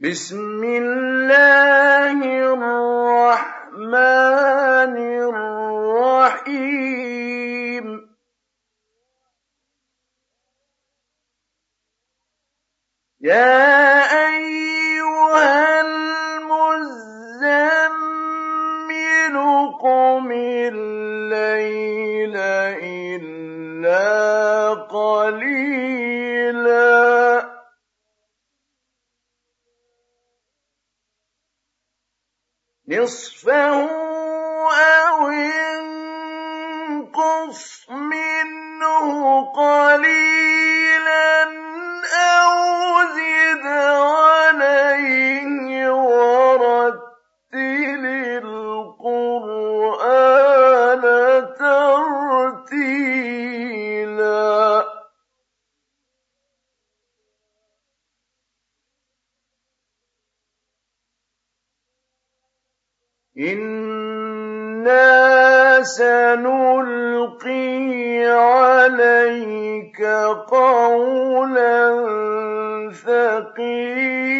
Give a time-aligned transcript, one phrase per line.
[0.00, 3.96] بسم الله الرحمن
[6.20, 7.86] الرحيم.
[13.20, 16.96] يا أيها المزمل
[19.80, 22.36] قم الليل
[23.16, 25.55] إلا قليلا.
[33.05, 34.04] نصفه
[68.26, 70.02] عليك
[70.50, 71.78] قولا
[73.06, 74.36] ثقيلا.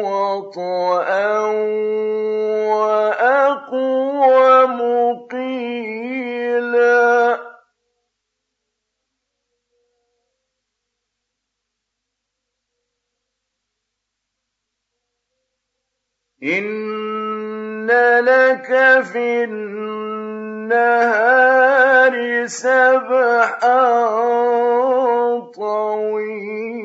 [0.05, 1.18] وطئا
[16.43, 17.87] إن
[18.21, 18.67] لك
[19.13, 20.89] في النهار
[22.47, 23.79] سبحا
[25.55, 26.79] طويلا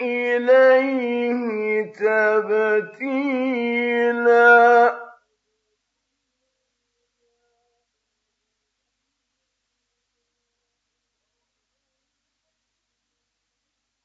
[0.01, 1.46] إليه
[1.93, 3.37] تبتيلا.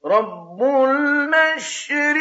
[0.05, 2.20] رب المشرق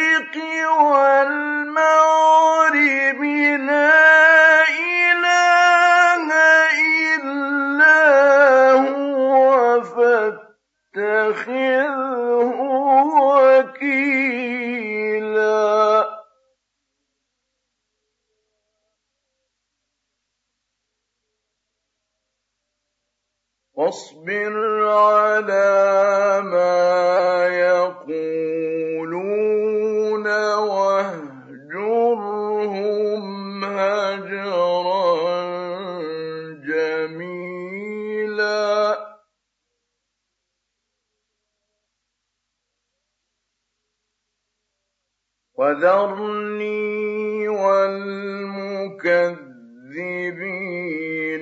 [45.91, 47.89] وذرني والمكذبين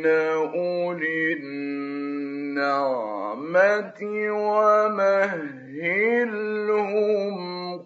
[0.06, 2.69] أولي النعمة
[4.31, 5.38] ومهلهم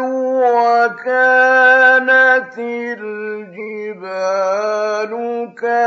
[0.00, 1.37] وكانت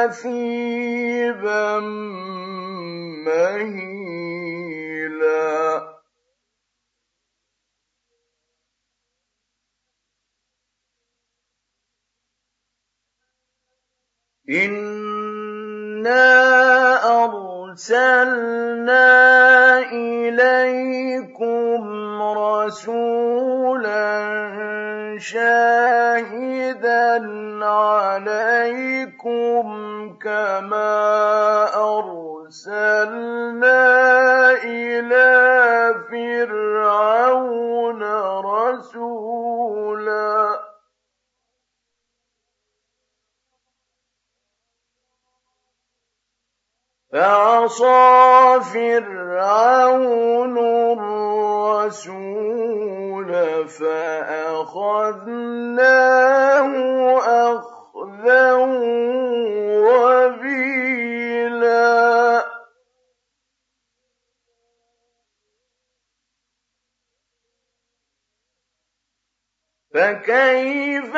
[0.07, 1.80] كثيبا
[3.25, 4.71] مهيلا
[14.50, 16.25] إنا
[17.24, 19.09] أرسلنا
[19.92, 21.83] إليكم
[22.21, 24.12] رسولا
[25.19, 26.31] شاهدا
[27.65, 28.50] عليكم
[32.52, 33.81] أرسلنا
[34.63, 35.31] إلى
[36.12, 38.04] فرعون
[38.40, 39.52] رسولا
[47.12, 50.58] فعصى فرعون
[51.81, 52.52] الرسول
[53.68, 55.12] فأخذناه
[57.19, 58.56] أخذا
[69.93, 71.13] فكيف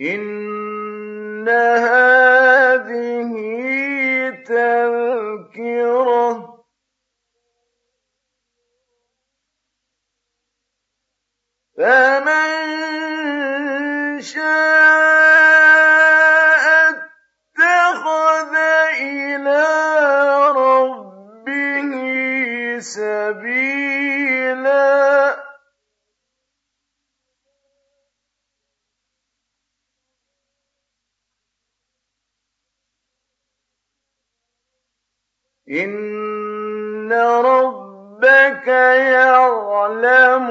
[0.00, 1.48] إن
[35.70, 40.50] إن ربك يعلم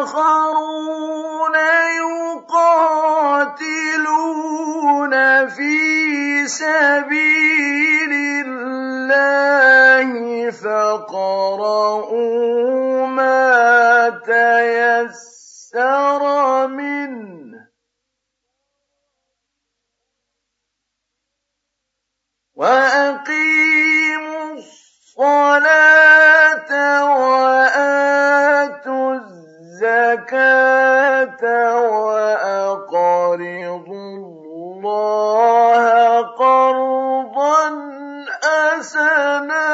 [0.00, 0.76] وآخرون
[2.50, 2.74] يقاتلون
[5.48, 8.12] في سبيل
[8.46, 10.10] الله
[10.50, 11.96] فقرؤوا
[13.06, 16.22] ما تيسر
[16.66, 17.68] منه
[22.54, 23.79] وأقيموا
[30.32, 31.42] الزكاة
[34.56, 37.64] الله قرضا
[38.42, 39.70] حسنا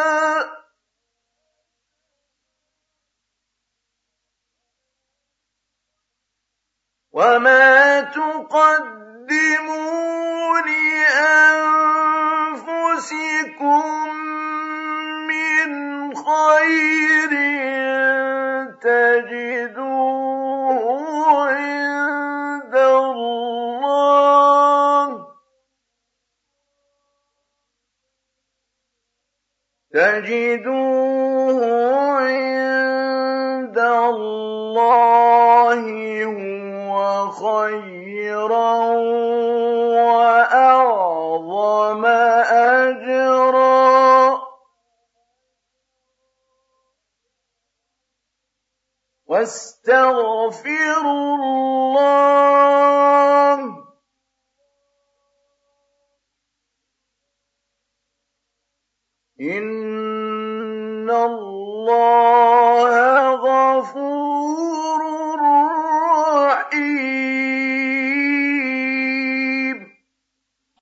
[7.12, 8.96] وما تقدموا
[10.60, 11.46] لأنفسكم
[29.96, 31.60] تجدوه
[32.20, 35.80] عند الله
[36.24, 38.76] هو خيرا
[39.96, 42.06] وأعظم
[42.76, 44.42] أجرا.
[49.26, 52.46] واستغفروا الله.
[59.40, 59.75] إن